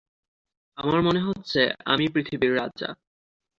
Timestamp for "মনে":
1.01-1.21